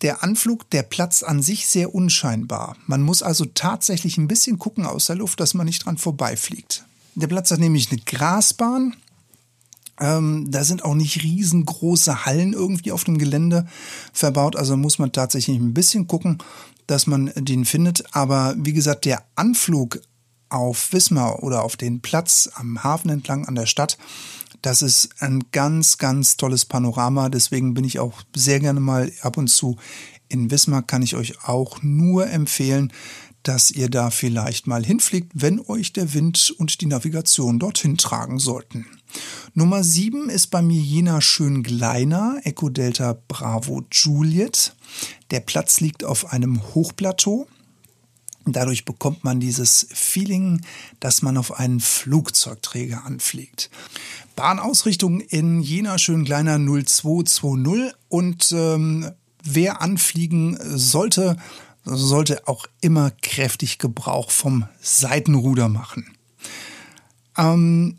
Der 0.03 0.21
Anflug, 0.21 0.69
der 0.69 0.83
Platz 0.83 1.23
an 1.23 1.41
sich 1.41 1.65
sehr 1.65 1.95
unscheinbar. 1.95 2.75
Man 2.85 3.01
muss 3.01 3.23
also 3.23 3.45
tatsächlich 3.45 4.17
ein 4.17 4.27
bisschen 4.27 4.59
gucken 4.59 4.85
aus 4.85 5.07
der 5.07 5.15
Luft, 5.15 5.39
dass 5.39 5.53
man 5.53 5.65
nicht 5.65 5.85
dran 5.85 5.97
vorbeifliegt. 5.97 6.85
Der 7.15 7.27
Platz 7.27 7.49
hat 7.51 7.59
nämlich 7.59 7.91
eine 7.91 8.01
Grasbahn, 8.01 8.95
ähm, 9.99 10.47
da 10.49 10.63
sind 10.63 10.83
auch 10.83 10.95
nicht 10.95 11.23
riesengroße 11.23 12.25
Hallen 12.25 12.53
irgendwie 12.53 12.91
auf 12.91 13.03
dem 13.03 13.17
Gelände 13.17 13.67
verbaut. 14.11 14.55
Also 14.55 14.75
muss 14.75 14.99
man 14.99 15.11
tatsächlich 15.11 15.57
ein 15.57 15.73
bisschen 15.73 16.07
gucken, 16.07 16.39
dass 16.87 17.07
man 17.07 17.31
den 17.35 17.65
findet. 17.65 18.03
Aber 18.13 18.55
wie 18.57 18.73
gesagt, 18.73 19.05
der 19.05 19.23
Anflug 19.35 20.01
auf 20.49 20.93
Wismar 20.93 21.43
oder 21.43 21.63
auf 21.63 21.77
den 21.77 22.01
Platz 22.01 22.49
am 22.55 22.83
Hafen 22.83 23.09
entlang 23.09 23.45
an 23.45 23.55
der 23.55 23.65
Stadt, 23.65 23.97
das 24.63 24.81
ist 24.81 25.21
ein 25.21 25.43
ganz, 25.51 25.97
ganz 25.97 26.37
tolles 26.37 26.65
Panorama. 26.65 27.29
Deswegen 27.29 27.73
bin 27.73 27.83
ich 27.83 27.99
auch 27.99 28.23
sehr 28.35 28.59
gerne 28.59 28.79
mal 28.79 29.11
ab 29.21 29.37
und 29.37 29.49
zu 29.49 29.77
in 30.29 30.49
Wismar. 30.49 30.81
Kann 30.81 31.03
ich 31.03 31.15
euch 31.15 31.43
auch 31.47 31.83
nur 31.83 32.27
empfehlen, 32.29 32.91
dass 33.43 33.71
ihr 33.71 33.89
da 33.89 34.09
vielleicht 34.09 34.65
mal 34.65 34.85
hinfliegt, 34.85 35.33
wenn 35.35 35.59
euch 35.59 35.91
der 35.91 36.13
Wind 36.13 36.55
und 36.57 36.79
die 36.79 36.85
Navigation 36.85 37.59
dorthin 37.59 37.97
tragen 37.97 38.39
sollten. 38.39 38.85
Nummer 39.53 39.83
7 39.83 40.29
ist 40.29 40.47
bei 40.47 40.61
mir 40.61 40.79
Jena 40.79 41.19
Schön-Gleiner, 41.19 42.39
Echo 42.43 42.69
Delta 42.69 43.17
Bravo 43.27 43.83
Juliet. 43.91 44.75
Der 45.31 45.41
Platz 45.41 45.81
liegt 45.81 46.05
auf 46.05 46.31
einem 46.31 46.61
Hochplateau. 46.73 47.47
Dadurch 48.45 48.85
bekommt 48.85 49.23
man 49.23 49.39
dieses 49.39 49.87
Feeling, 49.91 50.61
dass 50.99 51.21
man 51.21 51.37
auf 51.37 51.57
einen 51.57 51.79
Flugzeugträger 51.79 53.05
anfliegt. 53.05 53.69
Bahnausrichtung 54.35 55.21
in 55.21 55.61
Jena 55.61 55.97
Schön-Gleiner 55.97 56.57
0220 56.57 57.93
und 58.09 58.51
ähm, 58.51 59.11
wer 59.43 59.81
anfliegen 59.81 60.57
sollte, 60.61 61.37
sollte 61.85 62.47
auch 62.47 62.65
immer 62.81 63.11
kräftig 63.21 63.77
Gebrauch 63.77 64.31
vom 64.31 64.67
Seitenruder 64.81 65.69
machen. 65.69 66.05
Ähm, 67.37 67.95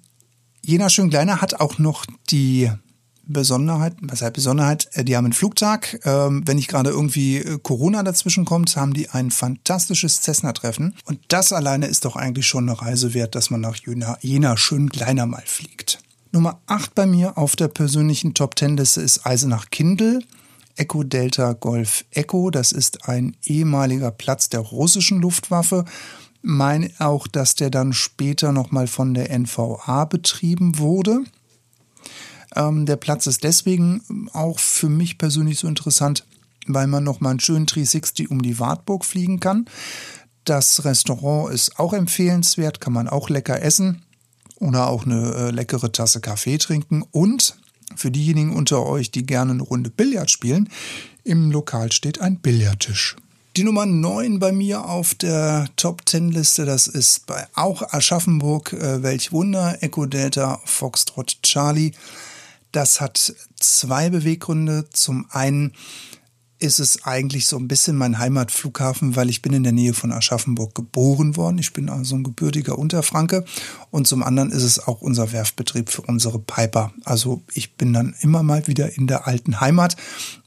Jena 0.63 0.89
schön 0.89 1.11
kleiner 1.11 1.43
hat 1.43 1.61
auch 1.61 1.79
noch 1.79 2.07
die 2.31 2.71
Besonderheit, 3.27 3.95
was 4.01 4.23
heißt 4.23 4.33
Besonderheit, 4.33 4.89
äh, 4.93 5.05
die 5.05 5.17
haben 5.17 5.25
einen 5.25 5.33
Flugtag. 5.33 6.01
Ähm, 6.05 6.43
wenn 6.47 6.57
nicht 6.57 6.69
gerade 6.69 6.91
irgendwie 6.91 7.39
äh, 7.39 7.59
Corona 7.63 8.03
dazwischen 8.03 8.45
kommt, 8.45 8.77
haben 8.77 8.95
die 8.95 9.11
ein 9.11 9.31
fantastisches 9.31 10.23
Cessna-Treffen. 10.23 10.95
Und 11.05 11.21
das 11.29 11.53
alleine 11.53 11.87
ist 11.87 12.05
doch 12.05 12.17
eigentlich 12.17 12.47
schon 12.47 12.69
eine 12.69 12.81
Reise 12.81 13.15
wert, 13.15 13.35
dass 13.35 13.51
man 13.51 13.61
nach 13.61 13.77
Jena, 13.77 14.19
Jena 14.21 14.57
schön 14.57 14.91
kleiner 14.91 15.27
mal 15.27 15.43
fliegt. 15.45 16.01
Nummer 16.33 16.61
8 16.67 16.95
bei 16.95 17.07
mir 17.07 17.39
auf 17.39 17.55
der 17.55 17.69
persönlichen 17.69 18.35
Top 18.35 18.59
10 18.59 18.77
Liste 18.77 19.01
ist 19.01 19.25
Eisenach 19.25 19.71
Kindl. 19.71 20.21
Echo 20.77 21.05
Delta 21.05 21.53
Golf 21.53 22.05
Echo. 22.11 22.51
Das 22.51 22.73
ist 22.73 23.09
ein 23.09 23.37
ehemaliger 23.45 24.11
Platz 24.11 24.49
der 24.49 24.61
russischen 24.61 25.21
Luftwaffe. 25.21 25.85
Meine 26.43 26.91
auch, 26.99 27.27
dass 27.27 27.55
der 27.55 27.71
dann 27.71 27.93
später 27.93 28.53
nochmal 28.53 28.87
von 28.87 29.15
der 29.15 29.31
NVA 29.31 30.05
betrieben 30.05 30.79
wurde. 30.79 31.21
Ähm, 32.55 32.87
der 32.87 32.97
Platz 32.97 33.27
ist 33.27 33.45
deswegen 33.45 34.29
auch 34.33 34.59
für 34.59 34.89
mich 34.89 35.19
persönlich 35.19 35.59
so 35.59 35.69
interessant, 35.69 36.27
weil 36.67 36.87
man 36.87 37.05
nochmal 37.05 37.33
einen 37.33 37.41
schönen 37.41 37.67
360 37.67 38.31
um 38.31 38.43
die 38.43 38.59
Wartburg 38.59 39.05
fliegen 39.05 39.41
kann. 39.41 39.67
Das 40.45 40.85
Restaurant 40.85 41.53
ist 41.53 41.79
auch 41.79 41.93
empfehlenswert, 41.93 42.81
kann 42.81 42.93
man 42.93 43.09
auch 43.09 43.31
lecker 43.31 43.63
essen 43.63 44.03
oder 44.57 44.89
auch 44.89 45.05
eine 45.07 45.35
äh, 45.35 45.51
leckere 45.51 45.91
Tasse 45.91 46.21
Kaffee 46.21 46.59
trinken. 46.59 47.03
Und 47.11 47.57
für 47.97 48.11
diejenigen 48.11 48.55
unter 48.55 48.85
euch, 48.85 49.11
die 49.11 49.25
gerne 49.25 49.53
eine 49.53 49.63
Runde 49.63 49.91
Billard 49.91 50.31
spielen, 50.31 50.69
im 51.23 51.51
Lokal 51.51 51.93
steht 51.93 52.21
ein 52.21 52.39
Billardtisch. 52.39 53.17
Die 53.57 53.65
Nummer 53.65 53.87
9 53.87 54.41
bei 54.41 54.51
mir 54.51 54.85
auf 54.85 55.15
der 55.15 55.69
Top 55.77 56.03
10 56.07 56.33
Liste, 56.33 56.65
das 56.65 56.89
ist 56.89 57.27
bei 57.27 57.47
auch 57.55 57.83
Aschaffenburg, 57.93 58.73
äh, 58.73 59.03
welch 59.03 59.33
Wunder, 59.33 59.79
Echo 59.81 60.07
Delta, 60.07 60.61
Foxtrot 60.65 61.39
Charlie. 61.43 61.93
Das 62.75 63.01
hat 63.01 63.35
zwei 63.61 64.11
Beweggründe. 64.11 64.91
Zum 64.91 65.27
einen 65.31 65.73
ist 66.59 66.81
es 66.81 67.05
eigentlich 67.05 67.47
so 67.47 67.57
ein 67.57 67.69
bisschen 67.69 67.95
mein 67.95 68.19
Heimatflughafen, 68.19 69.15
weil 69.15 69.31
ich 69.31 69.43
bin 69.43 69.53
in 69.53 69.63
der 69.63 69.71
Nähe 69.71 69.95
von 69.95 70.11
Aschaffenburg 70.11 70.75
geboren 70.75 71.37
worden. 71.37 71.59
Ich 71.59 71.73
bin 71.73 71.89
also 71.89 72.17
ein 72.17 72.25
gebürtiger 72.25 72.77
Unterfranke. 72.77 73.45
Und 73.93 74.09
zum 74.09 74.25
anderen 74.25 74.51
ist 74.51 74.65
es 74.65 74.89
auch 74.89 75.03
unser 75.03 75.31
Werftbetrieb 75.31 75.89
für 75.89 76.03
unsere 76.03 76.41
Piper. 76.41 76.93
Also 77.05 77.45
ich 77.53 77.77
bin 77.77 77.93
dann 77.93 78.17
immer 78.21 78.43
mal 78.43 78.67
wieder 78.67 78.97
in 78.97 79.07
der 79.07 79.29
alten 79.29 79.61
Heimat, 79.61 79.95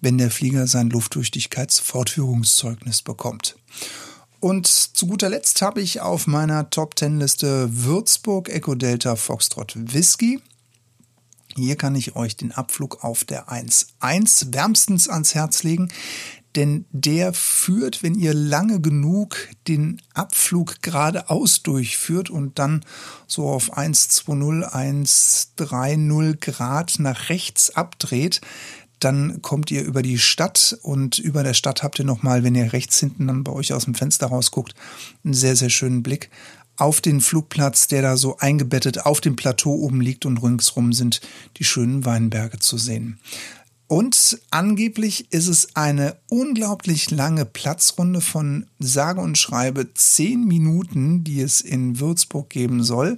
wenn 0.02 0.18
der 0.18 0.30
Flieger 0.30 0.68
sein 0.68 0.90
Lufttüchtigkeitsfortführungszeugnis 0.90 3.04
bekommt. 3.04 3.56
Und 4.42 4.68
zu 4.68 5.08
guter 5.08 5.30
Letzt 5.30 5.62
habe 5.62 5.80
ich 5.80 6.02
auf 6.02 6.28
meiner 6.28 6.70
Top 6.72 6.98
Ten 6.98 7.20
Liste 7.20 7.70
Würzburg 7.72 8.50
Echo 8.50 8.76
Delta 8.76 9.16
Foxtrot 9.16 9.76
Whisky. 9.94 10.42
Hier 11.58 11.76
kann 11.76 11.96
ich 11.96 12.16
euch 12.16 12.38
den 12.38 12.52
Abflug 12.52 13.04
auf 13.04 13.24
der 13.24 13.50
1.1 13.50 14.54
wärmstens 14.54 15.10
ans 15.10 15.34
Herz 15.34 15.64
legen, 15.64 15.90
denn 16.56 16.86
der 16.92 17.34
führt, 17.34 18.04
wenn 18.04 18.14
ihr 18.14 18.36
lange 18.36 18.80
genug 18.80 19.36
den 19.68 20.00
Abflug 20.14 20.84
geradeaus 20.84 21.64
durchführt 21.64 22.30
und 22.30 22.60
dann 22.60 22.86
so 23.26 23.50
auf 23.50 23.76
120, 23.76 24.28
130 24.28 26.42
Grad 26.42 27.00
nach 27.00 27.30
rechts 27.30 27.76
abdreht, 27.76 28.42
dann 29.00 29.42
kommt 29.42 29.72
ihr 29.72 29.84
über 29.84 30.02
die 30.02 30.18
Stadt 30.18 30.78
und 30.82 31.20
über 31.20 31.44
der 31.44 31.54
Stadt 31.54 31.84
habt 31.84 32.00
ihr 32.00 32.06
nochmal, 32.06 32.44
wenn 32.44 32.56
ihr 32.56 32.74
rechts 32.74 33.00
hinten 33.00 33.28
dann 33.28 33.44
bei 33.44 33.52
euch 33.52 33.74
aus 33.74 33.86
dem 33.86 33.96
Fenster 33.96 34.28
rausguckt, 34.28 34.74
einen 35.24 35.34
sehr, 35.34 35.56
sehr 35.56 35.70
schönen 35.70 36.04
Blick 36.04 36.30
auf 36.78 37.02
den 37.02 37.22
Flugplatz, 37.22 37.88
der 37.88 38.02
da 38.02 38.18
so 38.18 38.38
eingebettet 38.38 39.06
auf 39.06 39.22
dem 39.22 39.36
Plateau 39.36 39.74
oben 39.74 40.02
liegt 40.02 40.26
und 40.26 40.42
ringsrum 40.42 40.94
sind 40.94 41.22
die 41.58 41.64
schönen 41.64 42.06
Weinberge 42.06 42.60
zu 42.60 42.78
sehen. 42.78 43.20
Und 43.88 44.40
angeblich 44.52 45.32
ist 45.32 45.48
es 45.48 45.76
eine 45.76 46.18
unglaublich 46.30 47.10
lange 47.10 47.46
Platzrunde 47.46 48.20
von 48.20 48.66
sage 48.80 49.22
und 49.22 49.38
schreibe 49.38 49.94
zehn 49.94 50.46
Minuten, 50.46 51.24
die 51.24 51.40
es 51.40 51.62
in 51.62 52.00
Würzburg 52.00 52.50
geben 52.50 52.84
soll. 52.84 53.18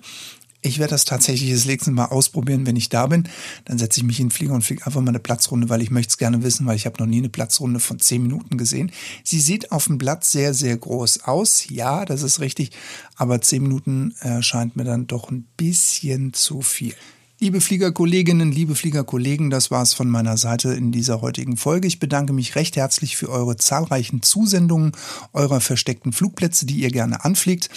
Ich 0.61 0.77
werde 0.77 0.91
das 0.91 1.05
tatsächlich 1.05 1.51
das 1.51 1.65
nächste 1.65 1.91
Mal 1.91 2.07
ausprobieren, 2.07 2.65
wenn 2.65 2.75
ich 2.75 2.89
da 2.89 3.07
bin. 3.07 3.29
Dann 3.63 3.77
setze 3.77 4.01
ich 4.01 4.05
mich 4.05 4.19
in 4.19 4.27
den 4.27 4.31
Flieger 4.31 4.53
und 4.53 4.61
fliege 4.61 4.85
einfach 4.85 4.99
mal 4.99 5.09
eine 5.09 5.19
Platzrunde, 5.19 5.69
weil 5.69 5.81
ich 5.81 5.89
möchte 5.89 6.09
es 6.09 6.17
gerne 6.17 6.43
wissen, 6.43 6.65
weil 6.65 6.75
ich 6.75 6.85
habe 6.85 6.99
noch 6.99 7.07
nie 7.07 7.19
eine 7.19 7.29
Platzrunde 7.29 7.79
von 7.79 7.99
zehn 7.99 8.21
Minuten 8.21 8.57
gesehen. 8.57 8.91
Sie 9.23 9.39
sieht 9.39 9.71
auf 9.71 9.85
dem 9.85 9.97
Blatt 9.97 10.25
sehr, 10.25 10.53
sehr 10.53 10.75
groß 10.75 11.23
aus. 11.23 11.69
Ja, 11.69 12.03
das 12.03 12.23
ist 12.23 12.41
richtig. 12.41 12.71
Aber 13.15 13.39
zehn 13.41 13.63
Minuten 13.63 14.13
erscheint 14.19 14.75
mir 14.75 14.83
dann 14.83 15.07
doch 15.07 15.31
ein 15.31 15.47
bisschen 15.55 16.33
zu 16.33 16.61
viel. 16.61 16.93
Liebe 17.41 17.61
Fliegerkolleginnen, 17.61 18.51
liebe 18.51 18.75
Fliegerkollegen, 18.75 19.49
das 19.49 19.71
war 19.71 19.81
es 19.81 19.93
von 19.93 20.09
meiner 20.09 20.35
Seite 20.35 20.73
in 20.73 20.91
dieser 20.91 21.21
heutigen 21.21 21.55
Folge. 21.55 21.87
Ich 21.87 21.97
bedanke 21.97 22.33
mich 22.33 22.57
recht 22.57 22.75
herzlich 22.75 23.15
für 23.15 23.29
eure 23.29 23.55
zahlreichen 23.55 24.21
Zusendungen 24.21 24.91
eurer 25.31 25.61
versteckten 25.61 26.11
Flugplätze, 26.11 26.65
die 26.65 26.81
ihr 26.81 26.91
gerne 26.91 27.23
anfliegt. 27.23 27.69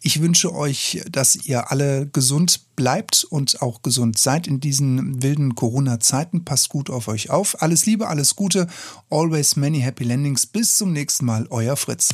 Ich 0.00 0.22
wünsche 0.22 0.54
euch, 0.54 1.02
dass 1.10 1.34
ihr 1.34 1.72
alle 1.72 2.06
gesund 2.06 2.76
bleibt 2.76 3.24
und 3.24 3.60
auch 3.60 3.82
gesund 3.82 4.16
seid 4.20 4.46
in 4.46 4.60
diesen 4.60 5.20
wilden 5.20 5.56
Corona-Zeiten. 5.56 6.44
Passt 6.44 6.68
gut 6.68 6.88
auf 6.88 7.08
euch 7.08 7.28
auf. 7.28 7.60
Alles 7.60 7.86
Liebe, 7.86 8.06
alles 8.06 8.36
Gute. 8.36 8.68
Always 9.10 9.56
many 9.56 9.80
happy 9.80 10.04
landings. 10.04 10.46
Bis 10.46 10.76
zum 10.76 10.92
nächsten 10.92 11.24
Mal. 11.24 11.48
Euer 11.50 11.76
Fritz. 11.76 12.10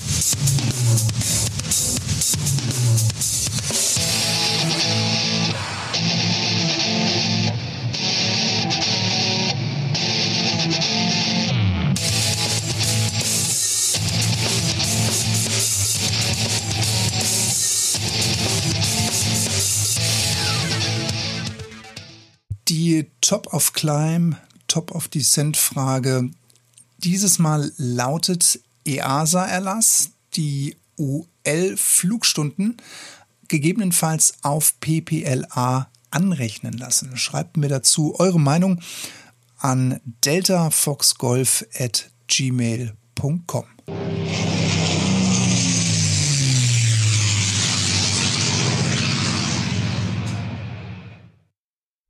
Die 22.68 23.10
Top 23.20 23.52
of 23.52 23.72
Climb, 23.74 24.36
Top 24.68 24.90
of 24.92 25.08
Descent 25.08 25.56
Frage 25.56 26.30
dieses 26.98 27.38
Mal 27.38 27.70
lautet 27.76 28.60
EASA-Erlass, 28.86 30.10
die 30.34 30.76
UL-Flugstunden 30.98 32.78
gegebenenfalls 33.48 34.34
auf 34.42 34.80
PPLA 34.80 35.90
anrechnen 36.10 36.72
lassen. 36.78 37.16
Schreibt 37.16 37.56
mir 37.56 37.68
dazu 37.68 38.18
eure 38.18 38.40
Meinung 38.40 38.80
an 39.58 40.00
deltafoxgolf 40.24 41.66
at 41.78 42.10
gmail.com. 42.28 43.66